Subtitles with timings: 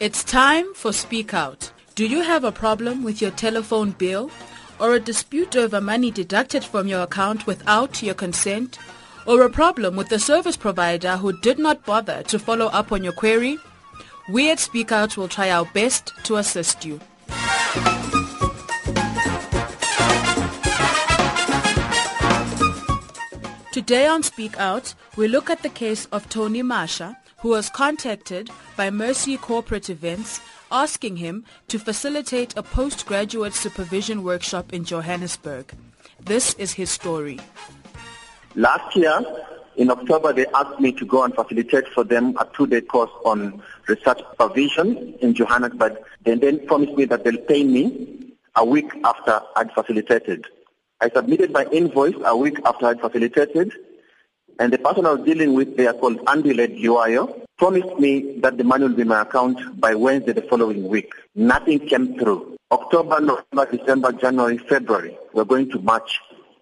[0.00, 1.72] It's time for Speak Out.
[1.96, 4.30] Do you have a problem with your telephone bill?
[4.78, 8.78] Or a dispute over money deducted from your account without your consent?
[9.26, 13.02] Or a problem with the service provider who did not bother to follow up on
[13.02, 13.58] your query?
[14.30, 17.00] We at Speak Out will try our best to assist you.
[23.72, 28.50] Today on Speak Out, we look at the case of Tony Masha, who was contacted
[28.76, 35.72] by Mercy Corporate Events asking him to facilitate a postgraduate supervision workshop in Johannesburg.
[36.20, 37.38] This is his story.
[38.54, 39.20] Last year,
[39.76, 43.62] in October, they asked me to go and facilitate for them a two-day course on
[43.86, 45.96] research supervision in Johannesburg.
[46.24, 50.46] They then promised me that they'll pay me a week after I'd facilitated.
[51.00, 53.72] I submitted my invoice a week after I'd facilitated,
[54.58, 58.58] and the person I was dealing with, they are called Andile Liwayo, promised me that
[58.58, 61.12] the money will be in my account by Wednesday the following week.
[61.34, 62.56] Nothing came through.
[62.70, 66.20] October, November, December, January, February, we're going to March.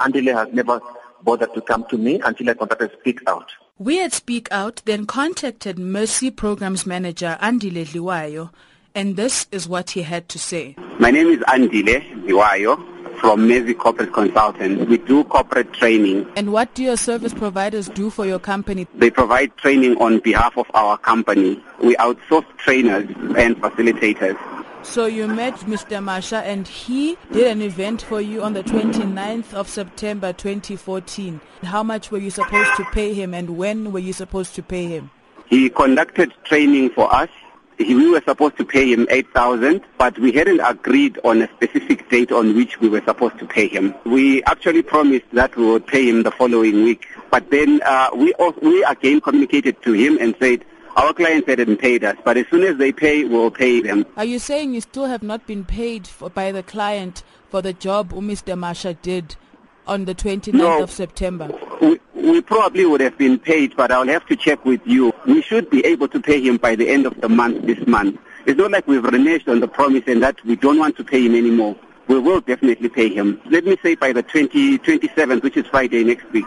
[0.00, 0.80] Andile has never
[1.22, 3.50] bothered to come to me until I contacted Speak Out.
[3.78, 8.50] We at Speak Out then contacted Mercy Programs Manager Andile Liwayo,
[8.94, 10.76] and this is what he had to say.
[10.98, 14.86] My name is Andile Liwayo from Mercy Corporate Consultants.
[14.86, 16.30] We do corporate training.
[16.36, 18.86] And what do your service providers do for your company?
[18.94, 21.62] They provide training on behalf of our company.
[21.82, 24.38] We outsource trainers and facilitators.
[24.82, 26.02] So you met Mr.
[26.02, 31.40] Masha and he did an event for you on the 29th of September 2014.
[31.64, 34.86] How much were you supposed to pay him and when were you supposed to pay
[34.86, 35.10] him?
[35.46, 37.28] He conducted training for us
[37.78, 42.32] we were supposed to pay him 8,000, but we hadn't agreed on a specific date
[42.32, 43.94] on which we were supposed to pay him.
[44.04, 48.32] We actually promised that we would pay him the following week, but then uh, we,
[48.34, 50.64] also, we again communicated to him and said,
[50.96, 54.04] our clients hadn't paid us, but as soon as they pay, we'll pay them.
[54.16, 57.72] Are you saying you still have not been paid for, by the client for the
[57.72, 58.58] job Mr.
[58.58, 59.36] Masha did
[59.86, 61.56] on the 29th no, of September?
[61.80, 65.12] We, we probably would have been paid, but I'll have to check with you.
[65.26, 68.18] We should be able to pay him by the end of the month this month.
[68.46, 71.24] It's not like we've reneged on the promise and that we don't want to pay
[71.24, 71.76] him anymore.
[72.08, 73.40] We will definitely pay him.
[73.46, 76.46] Let me say by the 20, 27th, which is Friday next week.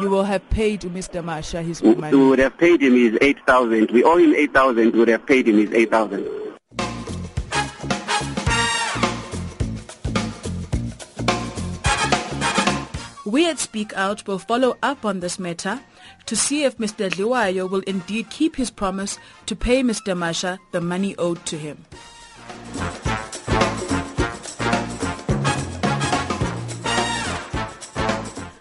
[0.00, 1.22] You will have paid Mr.
[1.22, 2.16] Masha his money.
[2.16, 3.90] We would have paid him his 8,000.
[3.90, 4.92] We owe him 8,000.
[4.92, 6.39] We would have paid him his 8,000.
[13.30, 15.78] We at Speak Out will follow up on this matter
[16.26, 17.08] to see if Mr.
[17.10, 20.16] Liwayo will indeed keep his promise to pay Mr.
[20.16, 21.84] Masha the money owed to him.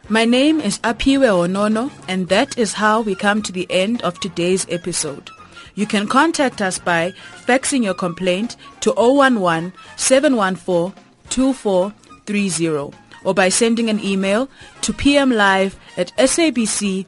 [0.08, 4.20] My name is Apiwe Onono and that is how we come to the end of
[4.20, 5.32] today's episode.
[5.74, 7.14] You can contact us by
[7.48, 10.94] faxing your complaint to 011 714
[11.32, 14.50] 2430 or by sending an email
[14.82, 17.08] to pmlive at sabc.co.za.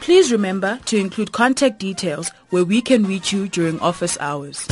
[0.00, 4.66] Please remember to include contact details where we can reach you during office hours.